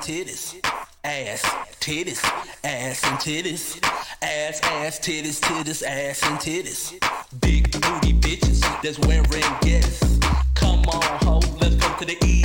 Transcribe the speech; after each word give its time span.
and 0.00 0.26
titties. 0.26 0.66
Ass, 1.04 1.42
titties, 1.80 2.22
ass 2.64 3.04
and 3.04 3.18
titties. 3.18 3.82
Ass, 4.22 4.60
ass, 4.62 4.98
titties, 4.98 5.40
titties, 5.40 5.82
ass 5.82 6.22
and 6.24 6.38
titties. 6.38 6.92
Big 7.40 7.70
booty 7.72 8.12
bitches 8.12 8.60
that's 8.82 8.98
wearing 9.00 9.56
guess. 9.62 10.18
Come 10.54 10.84
on, 10.86 11.02
ho, 11.24 11.40
let's 11.60 11.76
come 11.76 11.98
to 11.98 12.04
the 12.04 12.16
east. 12.24 12.39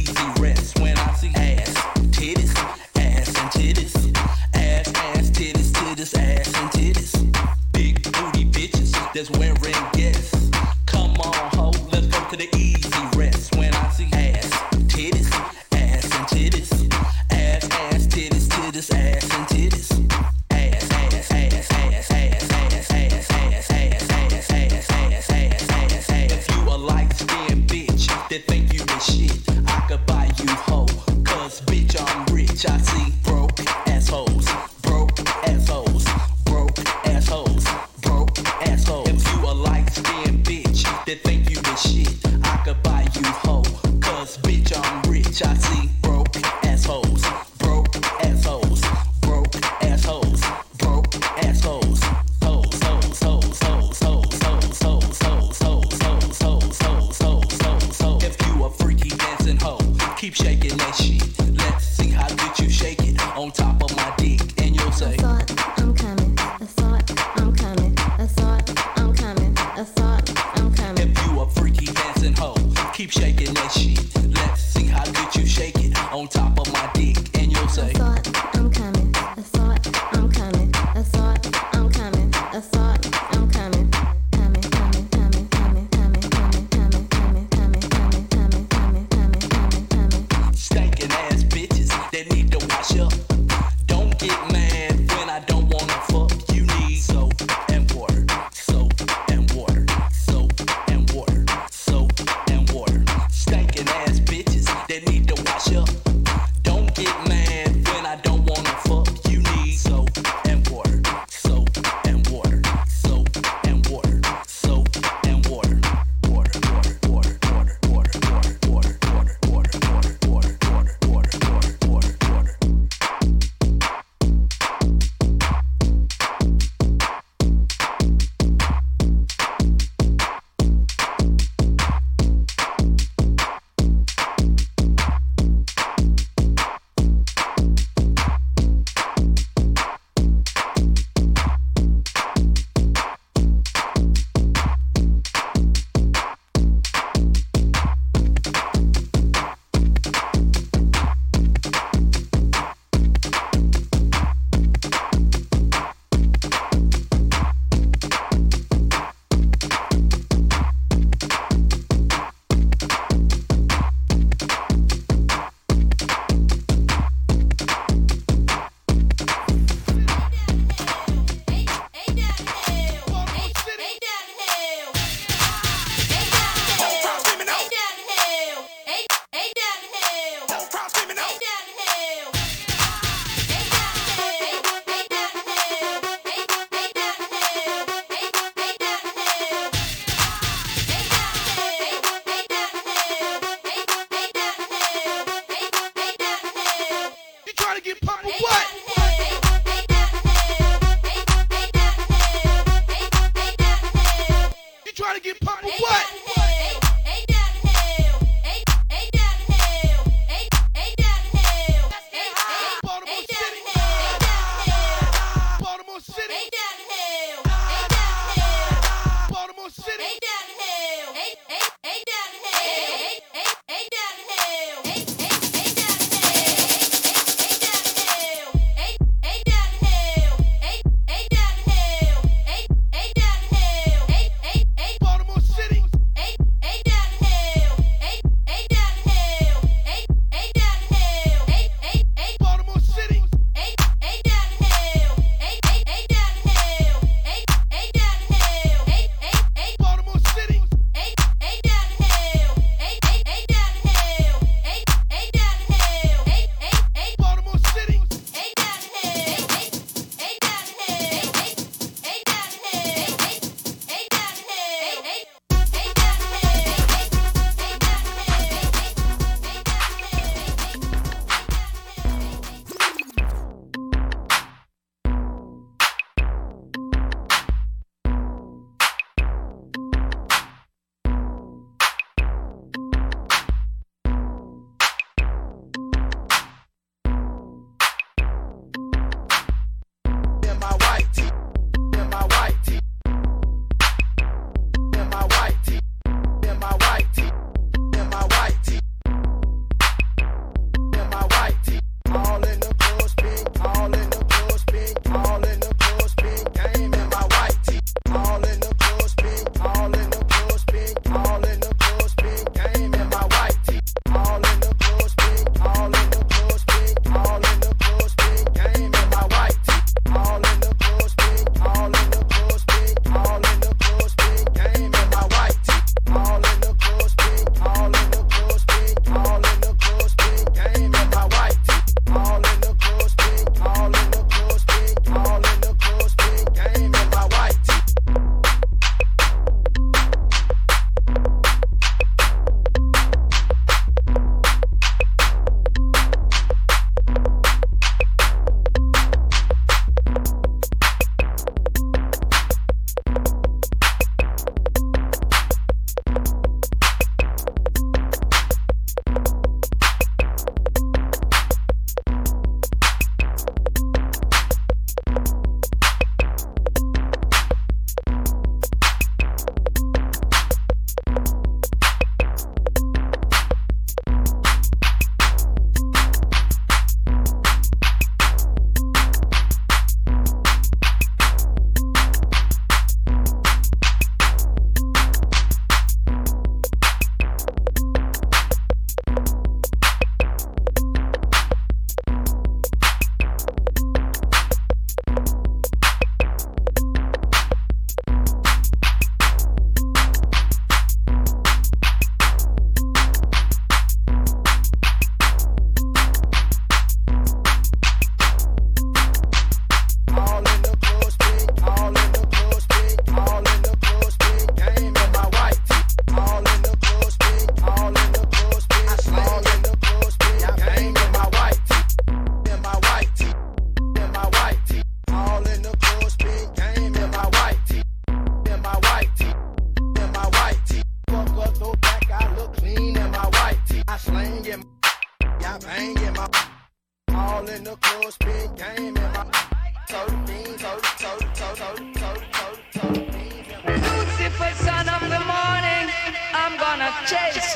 Keep 60.25 60.33
shaking 60.33 60.77
that 60.77 60.95
shit. 60.95 61.34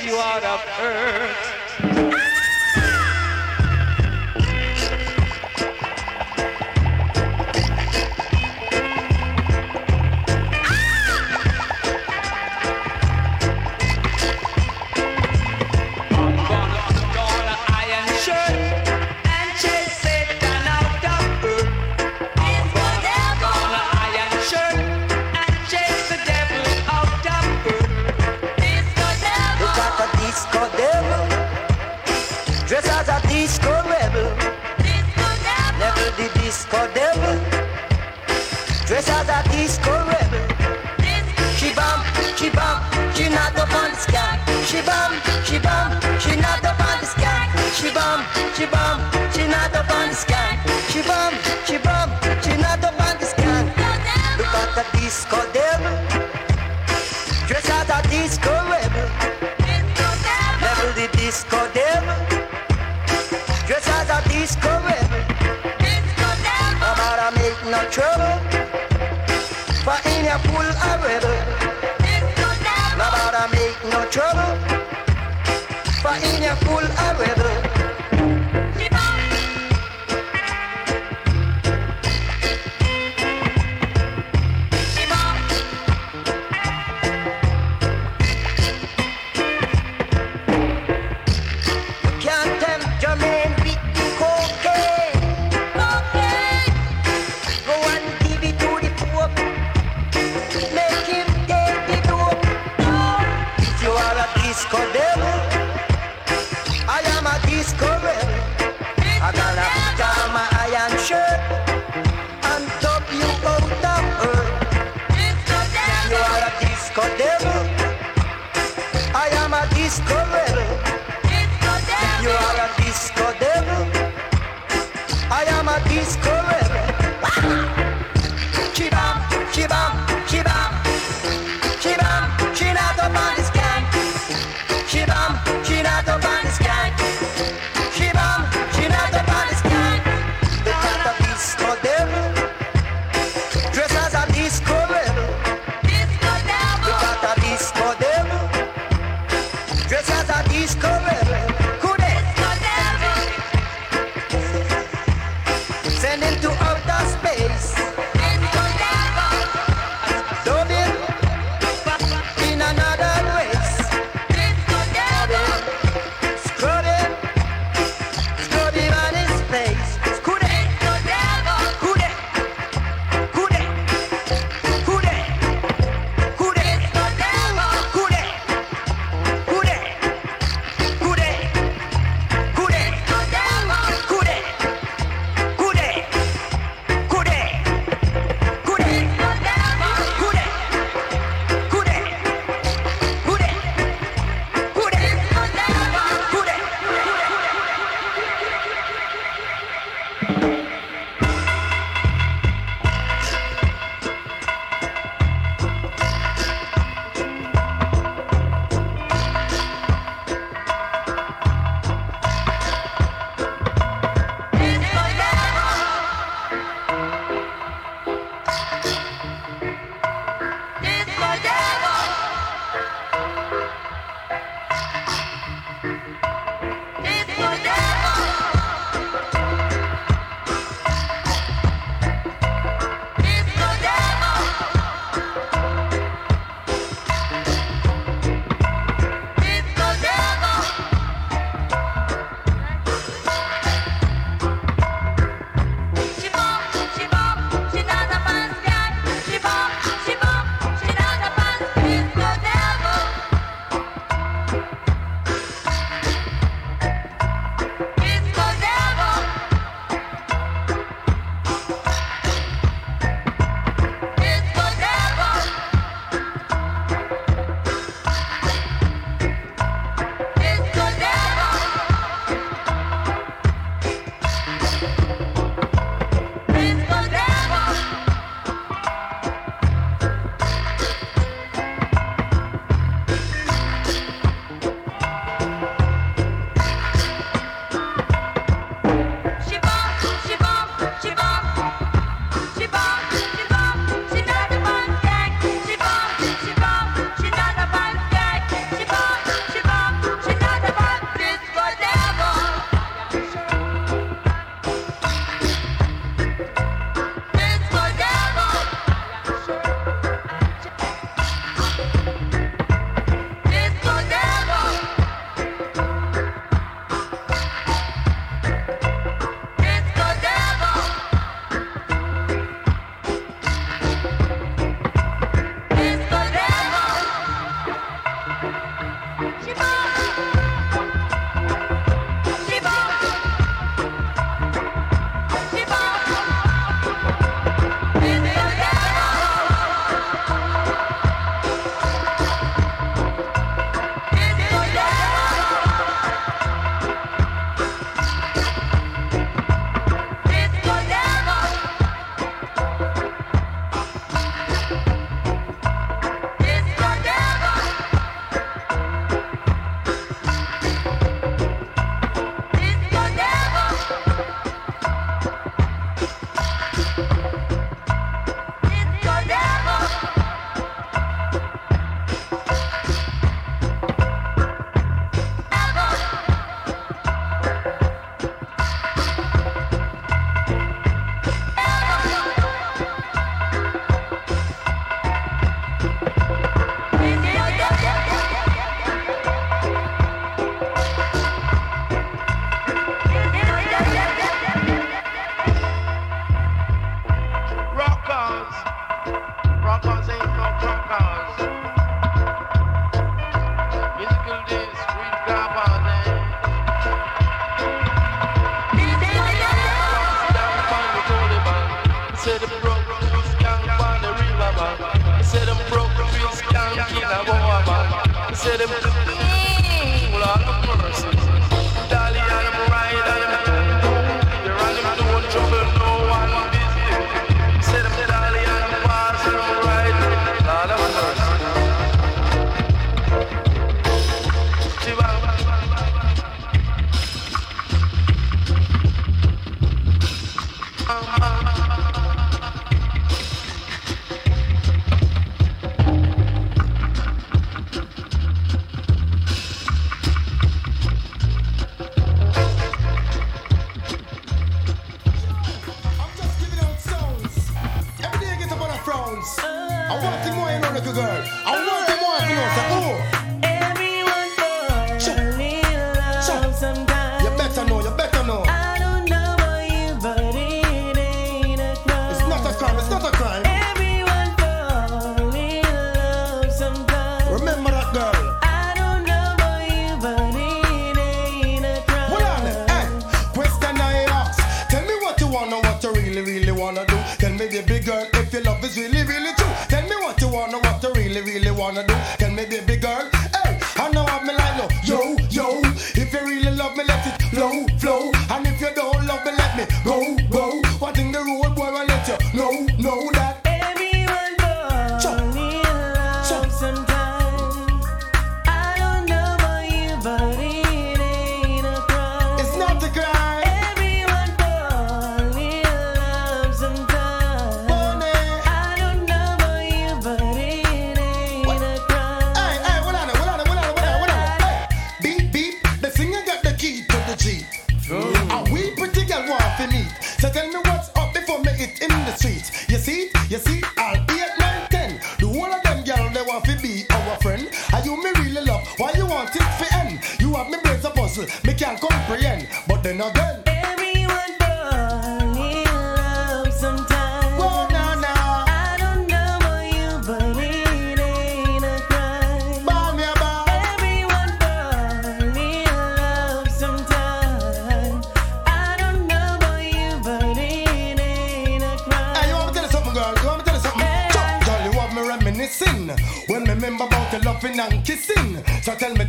You 0.09 0.19
out 0.19 0.43
of 0.43 0.65
earth. 0.81 2.38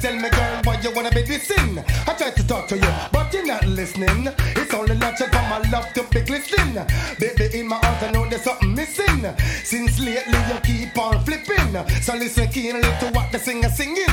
Tell 0.00 0.16
me, 0.16 0.30
girl, 0.30 0.60
why 0.64 0.80
you 0.80 0.90
wanna 0.94 1.10
be 1.10 1.22
dissing? 1.22 1.84
I 2.08 2.14
try 2.14 2.30
to 2.30 2.46
talk 2.46 2.66
to 2.68 2.76
you, 2.76 2.90
but 3.12 3.30
you're 3.34 3.44
not 3.44 3.66
listening. 3.66 4.28
It's 4.56 4.72
only 4.72 4.96
natural 4.96 5.28
for 5.28 5.42
my 5.42 5.58
love 5.70 5.92
to 5.92 6.02
be 6.04 6.22
glistening. 6.22 6.72
Baby, 7.18 7.58
in 7.58 7.68
my 7.68 7.76
heart, 7.76 8.02
I 8.04 8.10
know 8.10 8.26
there's 8.26 8.42
something 8.42 8.74
missing. 8.74 9.26
Since 9.62 10.00
lately, 10.00 10.38
you 10.48 10.60
keep 10.62 10.96
on 10.96 11.22
flipping. 11.26 11.76
So 12.00 12.14
listen 12.14 12.48
keenly 12.48 12.80
to 12.80 13.10
what 13.12 13.30
the 13.30 13.38
singer 13.38 13.68
singing. 13.68 14.09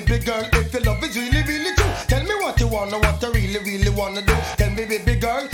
baby, 0.00 0.18
big 0.18 0.26
girl, 0.26 0.44
if 0.52 0.72
your 0.72 0.82
love 0.82 1.02
is 1.04 1.16
really, 1.16 1.42
really 1.42 1.74
true. 1.76 1.92
Tell 2.08 2.22
me 2.24 2.34
what 2.40 2.58
you 2.58 2.68
wanna, 2.68 2.98
what 2.98 3.22
you 3.22 3.32
really, 3.32 3.58
really 3.58 3.90
wanna 3.90 4.22
do. 4.22 4.34
Tell 4.56 4.70
me, 4.70 4.84
baby 4.86 5.16
girl, 5.16 5.48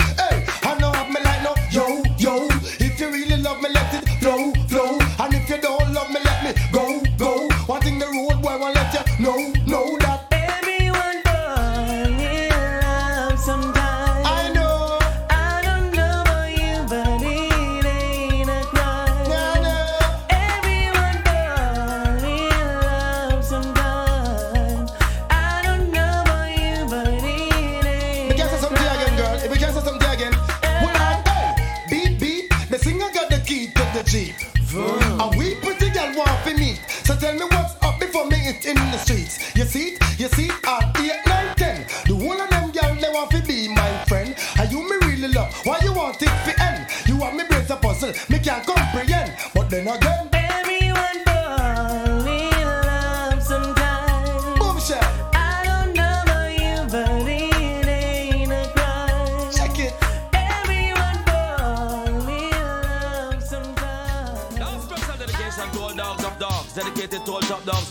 So 37.11 37.17
tell 37.17 37.33
me 37.33 37.41
what's 37.41 37.75
up 37.83 37.99
before 37.99 38.25
me 38.27 38.37
it's 38.37 38.65
in 38.65 38.75
the 38.75 38.97
streets. 38.97 39.53
You 39.53 39.65
see 39.65 39.95
it, 39.95 40.19
you 40.19 40.29
see 40.29 40.45
it, 40.45 40.55
I 40.63 40.90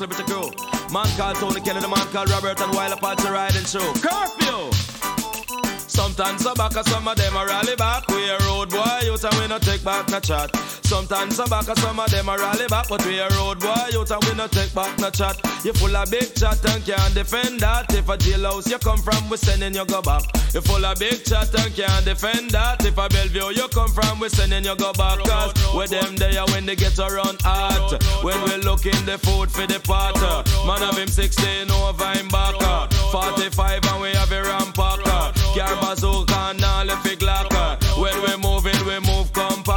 celebrity 0.01 0.33
crew. 0.33 0.51
Man 0.91 1.07
called 1.19 1.37
Tony 1.37 1.61
Kelly, 1.61 1.81
the 1.81 1.89
man 1.89 2.07
called 2.09 2.31
Robert, 2.31 2.59
and 2.61 2.75
while 2.75 2.93
apart 2.93 3.23
you 3.23 3.31
riding 3.31 3.65
through. 3.65 3.93
Curfew! 4.01 4.71
Sometimes 5.87 6.47
I 6.47 6.55
back, 6.55 6.73
some 6.73 7.07
of 7.07 7.17
them 7.17 7.37
are 7.37 7.47
rally 7.47 7.77
back. 7.77 8.09
We 8.09 8.31
a 8.31 8.39
road 8.39 8.71
boy, 8.71 9.01
you 9.05 9.17
time 9.19 9.39
we 9.39 9.47
no 9.47 9.59
take 9.59 9.85
back 9.85 10.09
no 10.09 10.19
chat. 10.21 10.80
Sometimes 10.91 11.39
I'm 11.39 11.49
back, 11.49 11.67
some 11.79 12.01
of 12.01 12.11
them 12.11 12.29
are 12.29 12.37
rally 12.37 12.67
back, 12.67 12.89
but 12.89 13.07
we 13.07 13.21
a 13.21 13.29
road 13.39 13.61
boy 13.61 13.69
out 13.71 14.11
and 14.11 14.25
we 14.25 14.35
no 14.35 14.49
take 14.49 14.75
back 14.75 14.99
no 14.99 15.09
chat. 15.09 15.39
You 15.65 15.73
full 15.73 15.95
of 15.95 16.11
big 16.11 16.35
chat 16.35 16.59
and 16.67 16.85
can't 16.85 17.15
defend 17.15 17.61
that. 17.61 17.95
If 17.95 18.09
a 18.09 18.19
jailhouse 18.19 18.69
you 18.69 18.77
come 18.79 18.99
from, 18.99 19.31
we 19.31 19.37
sending 19.37 19.73
you 19.73 19.87
go 19.87 20.03
back. 20.03 20.25
You 20.53 20.61
full 20.61 20.85
of 20.85 20.99
big 20.99 21.25
chat 21.25 21.55
and 21.55 21.73
can't 21.77 22.05
defend 22.05 22.51
that. 22.51 22.85
If 22.85 22.99
a 22.99 23.09
Bellevue 23.09 23.55
you 23.55 23.69
come 23.69 23.91
from, 23.95 24.19
we 24.19 24.31
sending 24.31 24.65
you 24.65 24.75
go 24.75 24.93
back. 24.95 25.21
Cause 25.21 25.55
with 25.77 25.91
them 25.91 26.17
there 26.17 26.45
when 26.47 26.67
they 26.67 26.75
get 26.75 26.99
around 26.99 27.41
hot. 27.43 27.95
When 28.25 28.43
we 28.43 28.57
looking 28.57 28.99
the 29.07 29.17
food 29.17 29.49
for 29.49 29.69
the 29.69 29.79
pot. 29.87 30.19
Man 30.67 30.83
of 30.83 30.99
him 30.99 31.07
16 31.07 31.71
over 31.71 32.11
him 32.19 32.27
back. 32.35 32.59
45 33.13 33.87
and 33.87 34.03
we 34.03 34.09
have 34.11 34.33
a 34.33 34.43
rampacker. 34.43 35.39
Car 35.55 35.77
bazooka 35.81 36.35
and 36.51 36.65
all 36.65 36.85
the 36.85 36.99
big. 37.05 37.21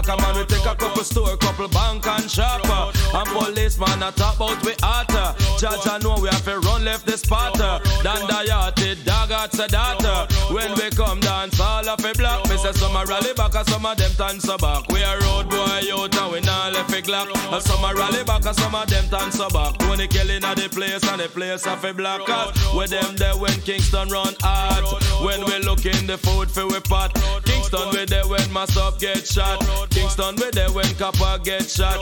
A 0.10 0.18
man, 0.18 0.36
we 0.36 0.46
take 0.46 0.66
a 0.66 0.76
couple 0.76 1.04
store, 1.04 1.38
couple 1.38 1.68
bank 1.70 2.06
and 2.06 2.30
shop. 2.30 2.62
uh. 2.66 2.92
And 3.16 3.28
policeman 3.30 4.04
a 4.04 4.12
talk 4.12 4.36
about 4.36 4.64
we 4.66 4.74
hotter. 4.82 5.43
Judge 5.60 5.88
I 5.88 5.98
know 6.00 6.16
we 6.22 6.30
have 6.30 6.44
to 6.46 6.60
run 6.60 6.84
left 6.84 7.06
the 7.06 7.18
spot. 7.18 7.60
uh. 7.60 7.80
Dan 8.04 8.28
the 8.28 8.98
dog 9.06 9.32
at 9.32 9.52
Sadata. 9.52 10.28
When 10.54 10.72
we 10.76 10.90
come 10.92 11.20
dance, 11.20 11.60
all 11.60 11.88
of 11.88 12.06
it 12.06 12.18
block. 12.18 12.50
Me 12.50 12.58
say 12.58 12.72
some 12.74 12.96
a 12.96 13.06
rally 13.06 13.34
back, 13.34 13.56
and 13.56 13.68
some 13.68 13.86
of 13.86 13.98
them 13.98 14.12
dance 14.18 14.48
a 14.48 14.58
back. 14.58 14.88
We 14.90 15.02
a 15.02 15.18
road 15.20 15.50
boy 15.50 15.82
out 15.94 16.16
and 16.16 16.32
we 16.32 16.42
not 16.42 16.74
left 16.74 16.94
it 16.94 17.06
glock. 17.06 17.28
And 17.54 17.64
some 17.64 17.84
a 17.84 17.94
rally 17.94 18.24
back, 18.24 18.46
and 18.46 18.56
some 18.56 18.76
of 18.76 18.88
them 18.88 19.06
dance 19.10 19.40
a 19.40 19.48
back. 19.50 19.78
Tony 19.78 20.08
Kelly 20.08 20.40
na 20.40 20.54
the 20.54 20.70
place 20.70 21.04
and 21.04 21.22
the 21.22 21.30
place 21.30 21.66
of 21.66 21.84
a 21.84 21.94
black 21.94 22.28
out. 22.30 22.54
With 22.76 22.90
them 22.90 23.16
there 23.16 23.38
when 23.38 23.60
Kingston 23.62 24.10
run 24.10 24.36
hard. 24.42 24.84
When 25.26 25.46
we 25.46 25.60
look 25.60 25.86
in 25.86 26.08
the 26.08 26.18
food 26.18 26.50
for 26.52 26.68
we 26.68 26.80
pot. 26.82 27.14
Kingston 27.46 27.90
we 27.92 28.06
there 28.06 28.28
when 28.28 28.52
myself 28.52 29.00
get 29.00 29.26
shot. 29.26 29.60
Kingston 29.90 30.36
we 30.36 30.52
there 30.52 30.72
when 30.72 30.94
copper 30.96 31.40
get 31.44 31.70
shot. 31.70 31.98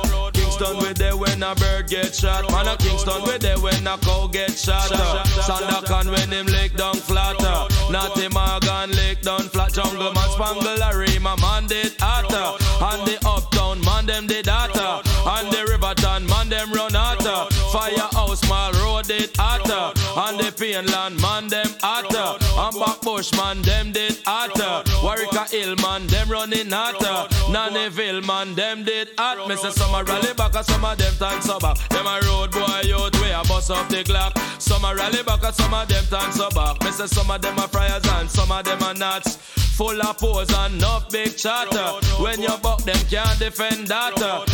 Kingston 0.62 0.88
we 0.88 0.93
there 0.93 1.18
when 1.18 1.41
a 1.41 1.55
bird 1.55 1.89
get 1.89 2.14
shot. 2.14 2.51
Man 2.51 2.68
a 2.68 2.78
Kingston 2.78 3.24
we 3.24 3.36
there 3.39 3.59
when 3.59 3.88
a 3.88 3.97
cow 3.97 4.28
get 4.28 4.51
shot. 4.51 4.91
Sandakan 4.91 6.12
when 6.12 6.32
him 6.32 6.45
lick 6.45 6.76
down 6.76 6.93
flatter. 6.93 7.66
Natty 7.91 8.28
Morgan 8.30 8.91
lick 8.91 9.22
down 9.22 9.41
flat. 9.41 9.74
Jungle 9.74 10.14
man 10.14 10.30
spangle 10.30 10.76
Larry 10.78 11.18
my 11.18 11.36
man 11.41 11.66
did 11.66 11.95
hotter. 11.99 12.64
And 12.86 13.07
the 13.07 13.18
uptown 13.26 13.82
man 13.82 14.05
them 14.05 14.28
did 14.28 14.45
hotter. 14.45 15.01
And 15.26 15.51
the 15.51 15.66
Riverton 15.66 16.28
man 16.28 16.49
them 16.49 16.72
run 16.74 16.93
hotter. 16.93 17.49
Firehouse 17.74 18.47
mall 18.47 18.72
road 18.74 19.07
did 19.07 19.32
hotter. 19.38 19.97
And 20.16 20.39
the 20.39 20.51
Painland 20.51 21.20
man 21.20 21.47
them 21.47 21.70
hotter. 21.82 22.38
And 22.62 22.76
Backbush 22.76 23.36
man 23.38 23.64
them 23.64 23.91
did 23.91 24.20
hotter. 24.24 24.88
Wareika 25.01 25.49
Hill 25.49 25.76
man 25.78 26.05
them 26.05 26.30
running 26.30 26.70
hotter. 26.70 27.28
Nannyville 27.49 28.24
man 28.24 28.53
them 28.53 28.84
did 28.84 29.09
hot. 29.18 29.47
Me 29.49 29.55
say 29.55 29.72
some 29.72 29.95
a 29.95 30.03
rally 30.03 30.32
back 30.36 30.53
and 30.53 30.66
some 30.68 30.86
of 30.86 30.95
them 30.95 31.14
turn 31.18 31.41
so 31.41 31.57
back. 31.57 31.78
Them 31.89 32.05
a 32.05 32.20
road 32.22 32.51
boy 32.51 32.93
out 32.93 33.20
way 33.20 33.32
a 33.32 33.41
bust 33.47 33.72
off 33.72 33.89
the 33.89 34.03
clock. 34.03 34.38
Some 34.59 34.86
a 34.86 34.93
rally 34.93 35.24
back 35.24 35.43
and 35.43 35.55
some 35.55 35.74
of 35.74 35.88
them 35.88 36.05
turn 36.05 36.32
so 36.32 36.51
back. 36.51 36.80
Me 36.84 36.91
say 36.91 37.07
some 37.07 37.32
of 37.32 37.41
them 37.41 37.57
a 37.57 37.68
friars 37.68 38.07
and 38.07 38.30
some 38.30 38.51
of 38.51 38.64
them 38.64 38.84
a 38.84 38.93
nuts. 38.93 39.39
Full 39.82 40.00
of 40.00 40.16
pose 40.20 40.54
and 40.54 40.76
enough 40.76 41.10
big 41.10 41.36
chatter. 41.36 41.98
When 42.22 42.40
you 42.40 42.56
buck 42.62 42.84
them 42.84 43.02
can't 43.10 43.40
defend 43.40 43.88
that. 43.88 44.14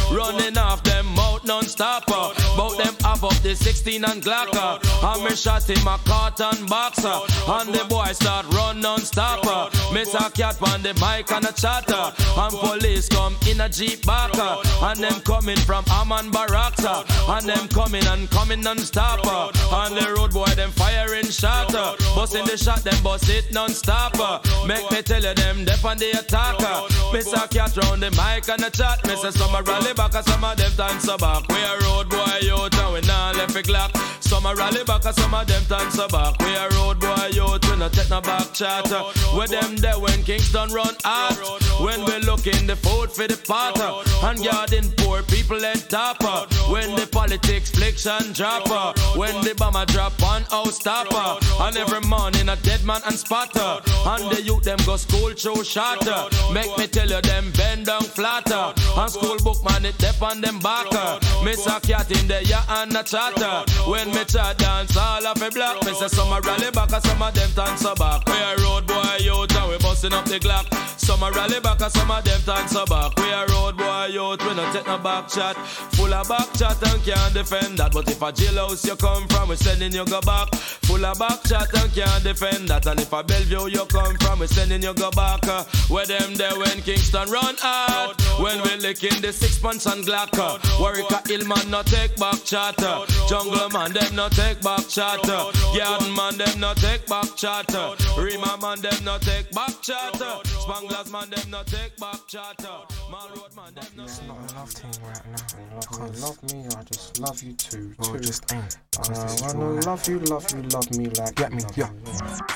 Running 0.10 0.58
off 0.58 0.82
them 0.84 1.06
mouth 1.08 1.44
non-stopper. 1.44 2.32
Bout 2.56 2.78
them 2.78 2.96
half 3.02 3.26
up 3.26 3.36
the 3.44 3.54
16 3.54 4.06
and 4.06 4.24
Glocker. 4.24 4.80
And 5.04 5.24
me 5.26 5.36
shot 5.36 5.70
him 5.70 5.86
a 5.86 6.00
cotton 6.06 6.66
boxer. 6.68 7.20
And 7.46 7.74
the 7.76 7.84
boy 7.90 8.14
start 8.14 8.46
run 8.54 8.80
non-stopper. 8.80 9.76
Miss 9.94 10.14
a 10.14 10.32
cat 10.32 10.62
on 10.62 10.82
the 10.82 10.94
mic 10.94 11.30
and 11.30 11.44
a 11.44 11.52
chatter. 11.52 12.16
And 12.38 12.54
police 12.54 13.10
come 13.10 13.36
in 13.50 13.60
a 13.60 13.68
jeep 13.68 14.06
backer. 14.06 14.56
And 14.82 14.98
them 15.02 15.20
coming 15.26 15.58
from 15.58 15.84
Amman 15.90 16.32
Barracks. 16.32 16.86
And 16.86 17.46
them 17.46 17.68
coming 17.68 18.08
and 18.08 18.30
coming 18.30 18.62
non-stopper. 18.62 19.52
And 19.76 19.98
the 19.98 20.14
road 20.16 20.32
boy 20.32 20.56
them 20.56 20.72
firing 20.72 21.26
shatter. 21.26 22.02
Busting 22.16 22.46
the 22.46 22.56
shot 22.56 22.86
them 22.86 23.04
bust 23.04 23.28
it 23.28 23.52
non-stopper. 23.52 24.40
Make 24.66 24.90
me 24.90 25.02
you 25.24 25.34
them 25.34 25.66
dep 25.66 25.84
on 25.84 25.98
the 25.98 26.12
attacker. 26.12 26.94
Miss 27.14 27.32
a 27.34 27.48
cat 27.48 27.76
round 27.78 28.02
the 28.02 28.12
mic 28.12 28.48
and 28.50 28.62
the 28.62 28.70
chat. 28.70 29.00
Miss 29.06 29.24
a 29.24 29.32
some 29.32 29.56
a 29.56 29.62
rally 29.64 29.94
back 29.94 30.16
and 30.16 30.26
some 30.26 30.44
of 30.44 30.58
them 30.58 30.72
dance 30.76 31.08
a 31.08 31.18
back. 31.18 31.48
We 31.50 31.56
a 31.56 31.74
road 31.86 32.10
boy 32.10 32.42
out 32.54 32.76
and 32.76 32.94
we 32.94 33.02
not 33.02 33.36
left 33.36 33.56
it 33.56 33.68
clock. 33.68 33.92
Some 34.28 34.46
a 34.46 34.54
rally 34.54 34.84
back 34.84 35.06
and 35.06 35.16
some 35.16 35.34
of 35.34 35.48
them 35.48 35.64
dance 35.70 35.98
a 35.98 36.08
back. 36.10 36.38
We 36.42 36.54
a 36.54 36.68
road 36.76 37.00
boy 37.00 37.32
out, 37.40 37.64
we 37.66 37.78
no 37.78 37.88
take 37.88 38.10
no 38.10 38.20
back 38.20 38.54
chatter. 38.54 39.02
With 39.34 39.52
them 39.52 39.78
there 39.78 39.98
when 39.98 40.22
Kingston 40.24 40.70
run 40.74 40.96
out. 41.06 41.38
When 41.80 42.04
we 42.04 42.20
look 42.28 42.46
in 42.46 42.68
the 42.68 42.76
food 42.76 43.10
for 43.10 43.26
the 43.26 43.40
potter. 43.48 43.82
Uh, 43.82 44.28
and 44.28 44.44
guarding 44.44 44.92
poor 44.98 45.24
people 45.24 45.64
at 45.66 45.90
topper. 45.90 46.28
Uh, 46.28 46.46
when 46.70 46.94
the 46.96 47.08
politics 47.08 47.72
fliction 47.72 48.34
dropper. 48.34 48.92
Uh, 49.00 49.16
when 49.16 49.34
the 49.46 49.56
bomber 49.56 49.86
drop 49.86 50.22
on 50.22 50.44
house 50.44 50.76
stopper. 50.76 51.40
And 51.64 51.78
every 51.78 52.02
morning 52.02 52.50
a 52.50 52.58
dead 52.58 52.84
man 52.84 53.00
and 53.06 53.16
spotter. 53.16 53.80
And 54.06 54.30
the 54.30 54.42
youth 54.42 54.64
them 54.64 54.80
go 54.86 54.98
school 54.98 55.32
show 55.36 55.64
shatter. 55.64 56.28
Make 56.54 56.78
me 56.78 56.88
tell 56.88 57.08
you 57.08 57.22
them 57.22 57.52
bend 57.56 57.86
down 57.86 58.04
flatter. 58.04 58.74
And 58.98 59.10
school 59.10 59.38
book 59.40 59.64
man 59.64 59.86
it 59.86 59.98
dep 59.98 60.22
on 60.22 60.42
them 60.42 60.60
backer. 60.60 61.24
Miss 61.46 61.66
a 61.66 61.80
cat 61.80 62.12
in 62.12 62.28
the 62.28 62.44
ya 62.44 62.60
and 62.68 62.92
a 62.92 63.04
chatter. 63.04 63.64
When 63.90 64.17
me 64.18 64.26
chat 64.26 64.58
dance 64.58 64.98
all 64.98 65.26
of 65.26 65.42
a 65.42 65.50
block. 65.52 65.86
Me 65.86 65.94
say 65.94 66.08
some 66.08 66.32
a 66.34 66.42
rally 66.42 66.72
back 66.72 66.92
and 66.92 67.04
some 67.04 67.22
of 67.22 67.34
them 67.34 67.50
dance 67.56 67.86
a 67.86 67.94
back. 67.96 68.26
We 68.28 68.34
a 68.34 68.56
road 68.64 68.88
boy 68.88 69.18
out 69.32 69.56
and 69.56 69.70
we 69.70 69.78
busting 69.78 70.14
up 70.14 70.26
the 70.26 70.40
Glock. 70.40 70.66
Some 71.00 71.24
a 71.24 71.32
rally 71.32 71.60
back 71.60 71.82
and 71.82 71.92
some 71.92 72.10
of 72.12 72.24
them 72.24 72.42
dance 72.46 72.76
a 72.76 72.86
back. 72.86 73.16
We 73.18 73.30
a 73.32 73.46
road 73.48 73.78
boy 73.78 74.10
out, 74.18 74.42
we 74.42 74.54
no 74.56 74.74
take 74.74 74.88
no 74.88 74.98
back 74.98 75.30
chat. 75.30 75.56
Full 75.98 76.14
of 76.14 76.28
back 76.28 76.52
chat 76.54 76.82
and 76.82 77.04
can't 77.04 77.34
defend 77.34 77.78
that. 77.78 77.94
But 77.94 78.10
if 78.10 78.22
a 78.22 78.32
jailhouse 78.32 78.86
you 78.88 78.96
come 78.96 79.28
from, 79.28 79.50
we 79.50 79.56
sending 79.56 79.94
you 79.94 80.06
go 80.06 80.22
back. 80.22 80.54
Full 80.88 81.06
of 81.06 81.20
back 81.20 81.44
chat 81.44 81.74
and 81.74 81.94
can't 81.94 82.24
defend 82.24 82.70
that. 82.70 82.86
And 82.88 83.00
if 83.00 83.14
a 83.14 83.24
Bellevue 83.24 83.70
you 83.70 83.86
come 83.86 84.16
from, 84.18 84.40
we 84.40 84.48
sending 84.48 84.82
you 84.82 84.94
go 84.94 85.12
back. 85.12 85.46
Uh, 85.48 85.64
Where 85.90 86.06
them 86.06 86.36
there 86.36 86.58
when 86.58 86.82
Kingston 86.82 87.30
run 87.30 87.56
out. 87.64 88.20
When 88.40 88.62
we 88.64 88.78
licking 88.78 89.22
the 89.22 89.32
six 89.34 89.58
punch 89.60 89.86
and 89.86 90.04
Glock. 90.06 90.38
uh, 90.40 90.58
Wareika 90.82 91.28
Hillman 91.28 91.70
no 91.70 91.84
take 91.84 92.16
back 92.18 92.44
chatter. 92.44 93.06
Jungle 93.30 93.70
man 93.70 93.94
them 94.08 94.16
no 94.16 94.30
take 94.30 94.62
back 94.62 94.88
chatter. 94.88 95.52
Garden 95.78 96.16
man 96.16 96.38
them 96.38 96.60
no 96.60 96.74
take 96.76 97.06
back 97.08 97.36
chatter. 97.36 97.96
Rema 98.18 98.58
man 98.62 98.82
them 98.82 99.04
no 99.04 99.18
take 99.20 99.52
back 99.52 99.82
chatter. 99.82 100.40
Spanglers 100.44 101.12
man 101.12 101.30
them 101.30 101.52
no 101.52 101.64
take 101.64 101.98
back 101.98 102.20
chatter. 102.28 102.78
Mall 103.12 103.30
road 103.36 103.56
man 103.56 103.74
them 103.74 103.86
no 103.96 104.04
It's 104.04 104.22
not 104.24 104.38
a 104.38 104.56
love 104.56 104.70
thing 104.70 105.04
right 105.04 105.26
now. 105.26 105.76
Like, 105.76 106.02
I 106.02 106.06
love 106.20 106.54
me, 106.54 106.66
I 106.78 106.84
just 106.84 107.20
love 107.20 107.44
you 107.44 107.54
too. 107.54 107.94
Well, 108.00 108.12
too. 108.12 108.18
it 108.18 108.24
just 108.24 108.54
ain't. 108.54 108.78
Uh, 108.98 109.54
when 109.54 109.56
I 109.56 109.60
your 109.60 109.74
life. 109.74 109.86
love 109.86 110.08
you, 110.08 110.20
love 110.20 110.52
you, 110.54 110.62
love 110.70 110.98
me 110.98 111.06
like 111.10 111.36
Get 111.36 111.54
me, 111.54 111.64
love 111.64 111.78
yeah. 111.78 111.90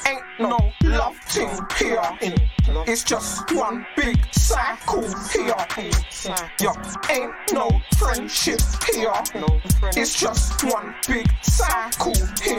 Ain't 0.08 0.24
no 0.40 0.72
love 0.84 1.18
thing 1.26 1.50
here. 1.78 2.02
It's 2.92 3.04
just 3.04 3.50
one 3.54 3.86
big 3.96 4.20
cycle 4.34 5.08
here. 5.32 5.56
Yo, 6.60 6.74
ain't 7.10 7.32
no 7.54 7.70
friendship 7.98 8.60
here. 8.94 9.14
It's 9.96 10.20
just 10.20 10.62
one 10.66 10.94
big 11.08 11.26
cycle 11.42 12.14
here. 12.44 12.58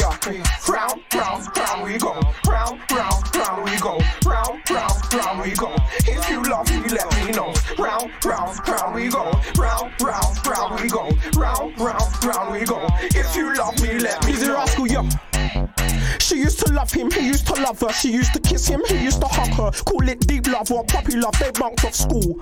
Round, 0.67 1.03
round, 1.15 1.55
round 1.55 1.85
we 1.85 1.99
go. 1.99 2.19
Round, 2.49 2.81
round, 2.91 3.37
round 3.37 3.65
we 3.65 3.77
go. 3.77 4.01
Round, 4.25 4.71
round, 4.71 5.13
round 5.13 5.43
we 5.43 5.51
go. 5.51 5.77
If 5.99 6.31
you 6.31 6.43
love 6.45 6.71
me, 6.71 6.89
let 6.89 7.27
me 7.27 7.33
know. 7.33 7.53
Round, 7.79 8.11
round, 8.25 8.67
round 8.67 8.95
we 8.95 9.09
go. 9.09 9.39
Round, 9.59 9.93
round, 10.01 10.47
round 10.47 10.81
we 10.81 10.89
go. 10.89 11.11
Round, 11.37 11.79
round, 11.79 12.25
round 12.25 12.53
we 12.55 12.65
go. 12.65 12.89
If 13.03 13.37
you 13.37 13.55
love 13.55 13.79
me, 13.83 13.99
let 13.99 14.25
me 14.25 14.33
know. 14.41 14.55
rascal, 14.55 14.87
yo. 14.87 15.92
She 16.33 16.39
used 16.39 16.65
to 16.65 16.73
love 16.73 16.91
him, 16.91 17.11
he 17.11 17.27
used 17.27 17.47
to 17.49 17.61
love 17.61 17.79
her. 17.81 17.93
She 17.93 18.11
used 18.11 18.33
to 18.33 18.41
kiss 18.41 18.67
him, 18.67 18.81
he 18.89 19.05
used 19.05 19.21
to 19.21 19.27
hug 19.27 19.51
her. 19.51 19.71
Call 19.85 20.09
it 20.09 20.27
deep 20.27 20.47
love 20.47 20.73
or 20.73 20.83
puppy 20.83 21.15
love, 21.15 21.39
they 21.39 21.51
bunked 21.51 21.85
off 21.85 21.95
school. 21.95 22.41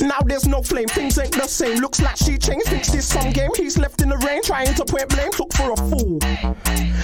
Now 0.00 0.18
there's 0.26 0.48
no 0.48 0.62
flame, 0.62 0.88
things 0.88 1.16
ain't 1.16 1.30
the 1.30 1.46
same. 1.46 1.78
Looks 1.78 2.02
like 2.02 2.16
she 2.16 2.36
changed, 2.38 2.66
thinks 2.66 2.90
this 2.90 3.06
some 3.06 3.30
game. 3.30 3.52
He's 3.54 3.78
left 3.78 4.02
in 4.02 4.08
the 4.08 4.16
rain, 4.18 4.42
trying 4.42 4.74
to 4.74 4.84
point 4.84 5.10
blame, 5.10 5.30
took 5.30 5.52
for 5.52 5.70
a 5.70 5.76
fool. 5.76 6.18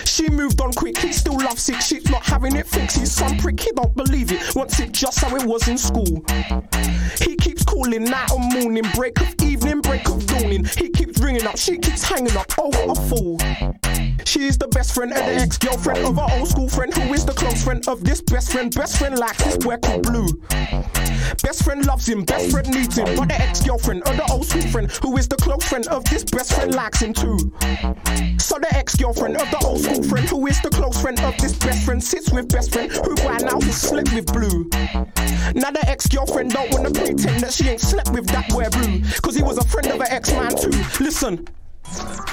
She 0.05 0.28
moved 0.30 0.61
on 0.61 0.72
quick, 0.72 0.99
he 0.99 1.12
still 1.12 1.38
loves 1.38 1.68
it. 1.68 1.80
She's 1.80 2.11
not 2.11 2.24
having 2.24 2.57
it 2.57 2.66
fixed. 2.66 2.99
He's 2.99 3.12
some 3.12 3.36
prick, 3.36 3.61
he 3.61 3.70
don't 3.70 3.95
believe 3.95 4.32
it. 4.32 4.57
Wants 4.57 4.80
it 4.80 4.90
just 4.90 5.20
how 5.20 5.36
it 5.36 5.45
was 5.45 5.68
in 5.68 5.78
school. 5.78 6.24
He 7.20 7.36
keeps 7.36 7.62
calling 7.62 8.03
night 8.03 8.32
and 8.32 8.53
morning, 8.53 8.84
break 8.97 9.20
of 9.20 9.32
evening, 9.40 9.80
break 9.80 10.09
of 10.09 10.26
dawning. 10.26 10.64
He 10.64 10.88
keeps 10.88 11.20
ringing 11.20 11.47
up, 11.47 11.57
she 11.57 11.78
keeps 11.78 12.03
hanging 12.03 12.36
up. 12.36 12.53
Oh, 12.59 12.70
what 12.70 12.99
a 12.99 13.01
fool. 13.09 13.38
She's 14.26 14.59
the 14.59 14.66
best 14.68 14.95
friend 14.95 15.12
of 15.12 15.18
the 15.18 15.34
ex 15.34 15.59
girlfriend 15.59 15.84
of 15.93 16.18
our 16.18 16.30
old 16.39 16.49
school 16.49 16.68
friend, 16.68 16.93
who 16.95 17.12
is 17.12 17.24
the 17.24 17.32
close 17.32 17.62
friend 17.62 17.87
of 17.89 18.03
this 18.05 18.20
best 18.20 18.53
friend. 18.53 18.74
Best 18.74 18.99
friend 18.99 19.18
likes 19.18 19.43
his 19.43 19.59
boy 19.59 19.76
called 19.76 20.03
Blue. 20.03 20.28
Best 21.43 21.64
friend 21.64 21.85
loves 21.87 22.09
him, 22.09 22.24
best 22.24 22.51
friend 22.51 22.68
needs 22.70 22.97
him. 22.97 23.16
But 23.16 23.28
the 23.28 23.41
ex 23.41 23.62
girlfriend 23.62 24.03
of 24.05 24.16
the 24.16 24.26
old 24.32 24.47
school 24.47 24.62
friend, 24.62 24.91
who 25.03 25.16
is 25.16 25.28
the 25.28 25.37
close 25.37 25.64
friend 25.64 25.87
of 25.89 26.05
this 26.05 26.24
best 26.24 26.55
friend, 26.55 26.74
likes 26.74 27.03
him 27.03 27.12
too. 27.12 27.37
So 28.39 28.59
the 28.59 28.68
ex 28.72 28.97
girlfriend 28.97 29.37
of 29.37 29.51
the 29.51 29.61
old 29.64 29.80
school 29.80 30.03
friend, 30.03 30.28
who 30.28 30.47
is 30.47 30.61
the 30.62 30.70
close 30.70 31.01
friend 31.01 31.20
of 31.20 31.37
this 31.39 31.53
best 31.59 31.85
friend, 31.85 32.03
sits 32.03 32.32
with 32.32 32.49
best 32.49 32.72
friend, 32.72 32.91
who 32.91 33.14
by 33.16 33.39
now 33.39 33.61
has 33.61 33.80
slept 33.80 34.12
with 34.14 34.26
Blue. 34.32 34.68
Now 35.55 35.70
the 35.70 35.85
ex 35.87 36.07
girlfriend 36.07 36.53
don't 36.53 36.70
wanna 36.70 36.91
pretend 36.91 37.41
that 37.41 37.53
she 37.53 37.68
ain't 37.68 37.80
slept 37.80 38.11
with 38.11 38.26
that 38.28 38.49
boy 38.49 38.68
Blue, 38.70 39.03
cause 39.22 39.35
he 39.35 39.43
was 39.43 39.59
a 39.59 39.64
friend 39.64 39.89
of 39.89 39.99
her 39.99 40.09
ex 40.09 40.30
man 40.32 40.57
too. 40.57 40.70
Listen. 41.03 41.47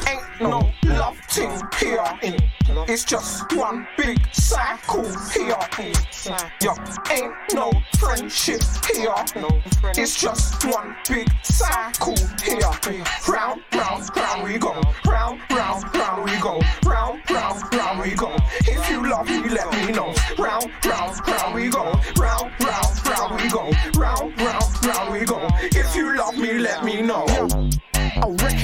Ain't 0.07 0.21
no 0.41 0.71
love 0.85 1.17
thing 1.29 1.51
here. 1.79 2.03
Eh? 2.23 2.37
It's 2.87 3.03
just 3.03 3.51
one 3.53 3.87
big 3.97 4.17
cycle 4.33 5.03
here. 5.33 5.57
Eh? 5.77 5.93
Yeah, 6.61 6.75
ain't 7.11 7.33
no 7.53 7.71
friendship 7.99 8.61
here. 8.93 9.13
Eh? 9.35 9.61
It's 9.97 10.19
just 10.19 10.65
one 10.65 10.95
big 11.07 11.29
cycle 11.43 12.15
here. 12.43 12.59
Round, 13.27 13.61
round, 13.73 14.15
round 14.15 14.43
we 14.43 14.57
go. 14.57 14.73
Round, 15.05 15.39
round, 15.49 15.95
round 15.95 16.23
we 16.23 16.37
go. 16.39 16.59
Round, 16.85 17.21
round, 17.29 17.73
round 17.73 17.99
we 18.01 18.15
go. 18.15 18.35
If 18.61 18.89
you 18.89 19.09
love 19.09 19.27
me, 19.27 19.49
let 19.49 19.71
me 19.73 19.91
know. 19.91 20.13
Round, 20.39 20.71
round, 20.85 21.27
round 21.27 21.55
we 21.55 21.69
go. 21.69 21.91
Round, 22.17 22.51
round, 22.59 23.07
round 23.07 23.41
we 23.41 23.49
go. 23.49 23.71
Round, 23.97 24.41
round, 24.41 24.85
round 24.85 25.11
we 25.13 25.25
go. 25.25 25.47
If 25.61 25.95
you 25.95 26.15
love 26.17 26.37
me, 26.37 26.53
let 26.53 26.83
me 26.83 27.01
know 27.01 27.25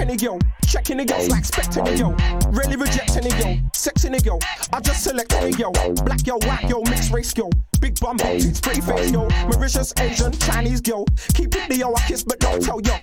any 0.08 0.18
girl. 0.18 0.40
Checking 0.68 0.98
the 0.98 1.06
girls 1.06 1.30
like 1.30 1.40
expect 1.40 1.78
any 1.78 1.98
girl. 1.98 2.16
Rarely 2.52 2.76
reject 2.76 3.16
any 3.18 3.30
girl. 3.42 3.58
Sex 3.74 4.06
any 4.06 4.20
girl. 4.20 4.40
I 4.74 4.80
just 4.80 5.04
select 5.04 5.34
any 5.34 5.52
girl. 5.52 5.72
Black 6.06 6.24
girl, 6.24 6.40
white 6.44 6.68
girl, 6.70 6.82
mixed 6.84 7.12
race 7.12 7.34
girl. 7.34 7.50
Big 7.80 8.00
bum, 8.00 8.18
big 8.18 8.42
tits, 8.42 8.62
pretty 8.62 8.82
face 8.82 9.12
girl. 9.12 9.30
Mauritius, 9.50 9.94
Asian, 10.00 10.32
Chinese 10.34 10.82
girl. 10.82 11.06
Keep 11.34 11.56
it 11.56 11.70
the 11.70 11.78
yo, 11.78 11.94
I 11.94 12.02
kiss, 12.08 12.24
but 12.24 12.40
don't 12.40 12.62
tell 12.62 12.82
yo. 12.82 12.96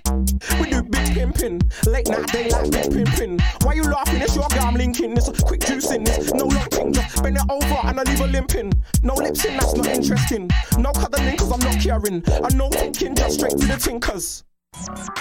We 0.59 0.69
do 0.69 0.83
big 0.83 1.13
pimping. 1.13 1.61
Late 1.85 2.09
night, 2.09 2.27
daylight, 2.31 2.71
big 2.71 2.91
pimping. 2.91 3.39
Why 3.61 3.73
you 3.73 3.83
laughing? 3.83 4.21
It's 4.21 4.35
your 4.35 4.47
guy 4.49 4.67
I'm 4.67 4.75
linking. 4.75 5.13
It's 5.13 5.27
a 5.27 5.33
quick 5.33 5.61
juicing. 5.61 6.05
This 6.05 6.33
no 6.33 6.45
long 6.45 6.69
thing. 6.69 6.93
Just 6.93 7.21
bend 7.21 7.37
it 7.37 7.43
over 7.49 7.79
and 7.87 7.99
I 7.99 8.03
leave 8.03 8.21
a 8.21 8.27
limping. 8.27 8.73
No 9.03 9.13
lips 9.15 9.45
in, 9.45 9.57
that's 9.57 9.75
not 9.75 9.87
interesting. 9.87 10.49
No 10.77 10.91
cuddling, 10.91 11.37
cause 11.37 11.51
I'm 11.51 11.59
not 11.59 11.79
caring. 11.79 12.23
I 12.27 12.53
know 12.55 12.69
thinking, 12.69 13.15
just 13.15 13.35
straight 13.35 13.57
to 13.57 13.65
the 13.65 13.77
tinkers. 13.77 14.43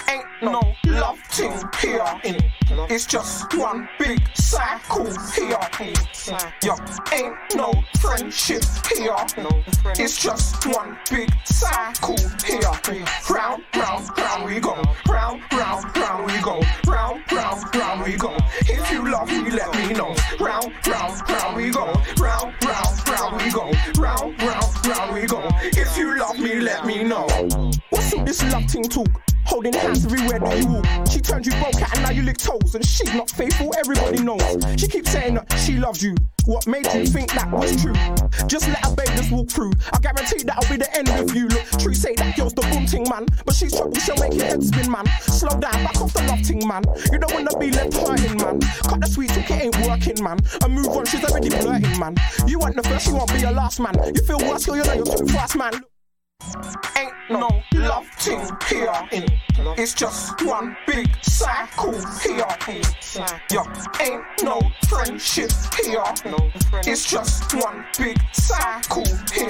Ain't 0.09 0.25
no 0.43 0.61
love 0.87 1.19
thing 1.31 1.53
here. 1.81 2.21
It's 2.91 3.07
just 3.07 3.55
one 3.57 3.89
big 3.99 4.21
cycle 4.35 5.07
here. 5.35 5.59
Yo, 6.63 6.75
ain't 7.13 7.35
no 7.55 7.73
friendship 8.01 8.63
here. 8.97 9.17
It's 9.99 10.23
just 10.23 10.67
one 10.67 10.99
big 11.11 11.31
cycle 11.45 12.17
here. 12.45 12.61
Round, 13.31 13.63
round, 13.75 14.19
round 14.19 14.45
we 14.45 14.61
go. 14.61 14.75
Round, 15.09 15.43
round, 15.53 15.97
round 15.97 16.27
we 16.27 16.39
go. 16.41 16.61
Round, 16.87 17.23
round, 17.33 17.75
round 17.75 18.05
we 18.05 18.17
go. 18.17 18.37
If 18.61 18.91
you 18.91 19.11
love 19.11 19.29
me, 19.29 19.51
let 19.51 19.75
me 19.77 19.95
know. 19.95 20.15
Round, 20.41 20.73
round, 20.87 21.29
round 21.29 21.57
we 21.57 21.71
go. 21.71 21.87
Round, 22.19 22.55
round, 22.65 23.09
round 23.09 23.43
we 23.43 23.51
go. 23.51 23.73
Round, 23.99 24.43
round, 24.43 24.87
round 24.87 25.15
we 25.15 25.27
go. 25.27 25.49
If 25.63 25.97
you 25.97 26.19
love 26.19 26.39
me, 26.39 26.61
let 26.61 26.85
me 26.87 27.05
know. 27.05 27.27
What's 27.91 28.13
all 28.15 28.25
this 28.25 28.43
love 28.53 28.65
thing 28.71 28.85
talk? 28.85 29.09
Holding 29.47 29.75
hands 29.75 30.05
everywhere 30.05 30.41
that 30.41 30.59
you 30.59 30.67
walk. 30.67 30.87
She 31.11 31.21
turned 31.21 31.47
you 31.47 31.53
broke 31.53 31.81
out 31.81 31.95
and 31.95 32.03
now 32.03 32.11
you 32.11 32.23
lick 32.23 32.39
toes. 32.39 32.75
And 32.75 32.85
she's 32.85 33.13
not 33.15 33.31
faithful, 33.31 33.73
everybody 33.79 34.23
knows. 34.23 34.43
She 34.81 34.89
keeps 34.89 35.11
saying 35.11 35.35
that 35.35 35.53
she 35.59 35.77
loves 35.77 36.03
you. 36.03 36.15
What 36.47 36.67
made 36.67 36.87
you 36.93 37.07
think 37.07 37.33
that 37.33 37.51
was 37.51 37.81
true? 37.81 37.95
Just 38.47 38.69
let 38.69 38.85
her 38.85 38.95
babe 38.95 39.15
walk 39.35 39.51
through. 39.51 39.73
I 39.93 39.99
guarantee 39.99 40.45
that'll 40.45 40.69
be 40.71 40.77
the 40.77 40.89
end 40.97 41.09
of 41.09 41.35
you. 41.35 41.49
Look, 41.49 41.65
True 41.81 41.95
say 41.95 42.15
that 42.15 42.37
girl's 42.37 42.55
the 42.55 42.63
boom 42.63 42.87
ting 42.87 43.07
man. 43.09 43.27
But 43.45 43.55
she's 43.55 43.75
trouble, 43.75 43.95
she'll 43.97 44.17
make 44.17 44.35
your 44.35 44.47
head 44.47 44.63
spin, 44.63 44.91
man. 44.91 45.07
Slow 45.21 45.51
down, 45.59 45.79
back 45.85 46.01
off 46.01 46.13
the 46.13 46.23
love 46.25 46.43
ting, 46.43 46.67
man. 46.67 46.83
You 47.13 47.19
don't 47.19 47.33
wanna 47.35 47.57
be 47.59 47.71
left 47.71 47.95
hurting, 47.95 48.37
man. 48.37 48.61
Cut 48.61 49.01
the 49.01 49.07
sweet 49.07 49.31
talk, 49.31 49.51
it 49.51 49.63
ain't 49.65 49.77
working, 49.87 50.23
man. 50.23 50.39
And 50.63 50.73
move 50.73 50.89
on, 50.89 51.05
she's 51.07 51.25
already 51.25 51.51
flirting, 51.51 51.99
man. 51.99 52.15
You 52.47 52.59
want 52.59 52.77
the 52.77 52.83
first, 52.83 53.07
you 53.07 53.15
won't 53.15 53.33
be 53.33 53.41
your 53.41 53.53
last, 53.53 53.81
man. 53.81 53.95
You 54.15 54.23
feel 54.23 54.39
worse, 54.39 54.67
girl, 54.67 54.77
you 54.77 54.85
know 54.85 54.95
you're 54.95 55.17
too 55.17 55.27
fast, 55.27 55.57
man. 55.57 55.73
Ain't 56.97 57.13
no 57.31 57.49
love 57.75 58.07
thing 58.19 58.49
here. 58.69 58.93
It's 59.77 59.95
just 59.95 60.41
one 60.43 60.77
big 60.87 61.09
cycle 61.23 61.93
here. 62.21 62.47
Yeah, 63.51 64.01
ain't 64.01 64.25
no 64.43 64.61
friendship 64.89 65.51
here. 65.83 66.05
It's 66.87 67.05
just 67.05 67.55
one 67.55 67.85
big 67.99 68.19
cycle 68.33 69.05
here. 69.33 69.49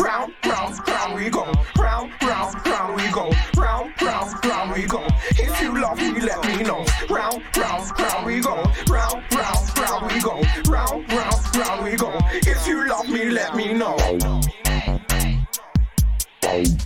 Round, 0.00 0.32
round, 0.44 0.88
round 0.88 1.14
we 1.14 1.30
go. 1.30 1.52
Round, 1.78 2.12
round, 2.22 2.66
round 2.66 2.96
we 2.96 3.10
go. 3.10 3.32
Round, 3.56 3.92
round, 4.02 4.44
round 4.44 4.72
we 4.72 4.86
go. 4.86 5.06
If 5.30 5.60
you 5.62 5.80
love 5.80 5.98
me, 5.98 6.20
let 6.20 6.44
me 6.46 6.62
know. 6.62 6.84
Round, 7.08 7.42
round, 7.56 7.98
round 7.98 8.26
we 8.26 8.40
go. 8.40 8.56
Round, 8.88 9.22
round, 9.32 9.78
round 9.78 10.12
we 10.12 10.20
go. 10.20 10.42
Round, 10.68 11.12
round, 11.12 11.56
round 11.56 11.84
we 11.84 11.96
go. 11.96 12.12
If 12.32 12.66
you 12.66 12.88
love 12.88 13.08
me, 13.08 13.30
let 13.30 13.54
me 13.54 13.72
know. 13.72 13.96
Bye. 16.46 16.76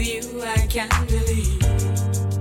You, 0.00 0.42
I 0.42 0.66
can't 0.66 1.08
believe. 1.08 2.35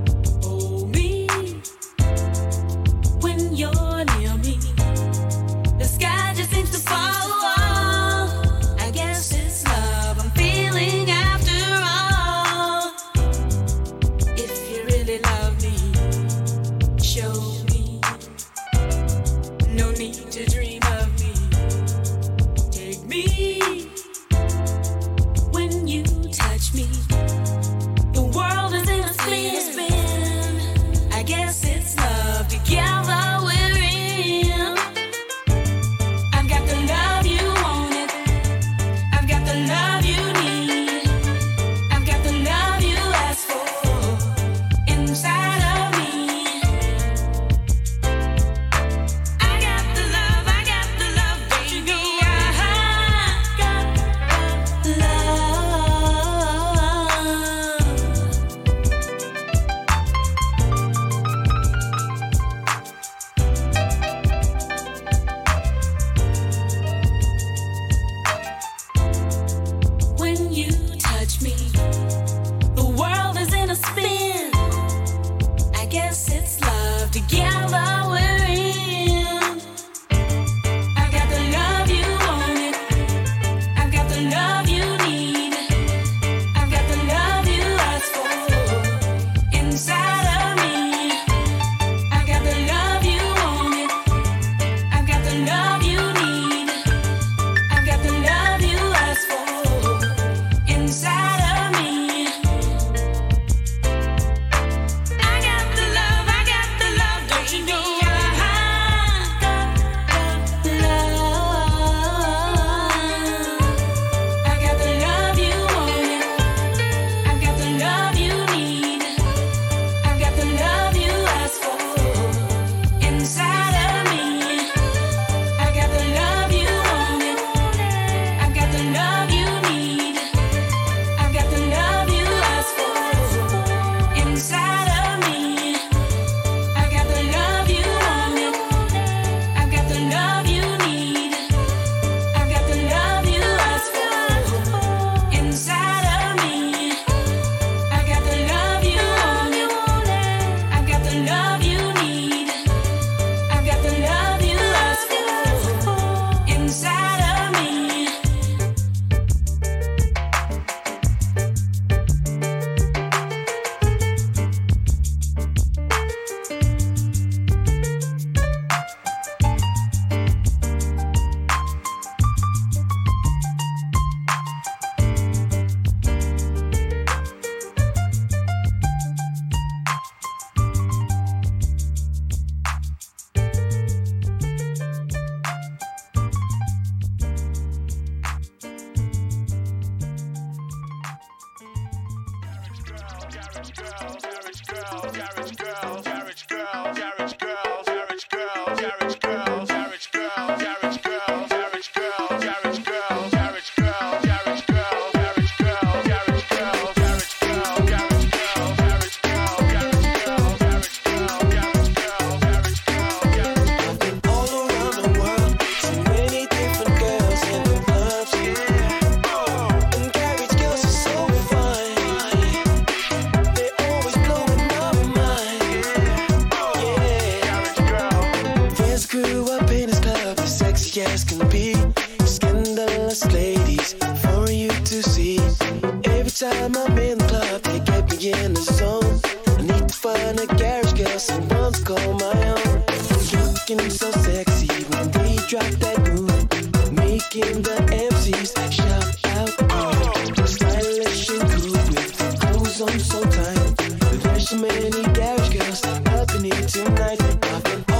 I've 257.26 257.63
been. 257.63 257.94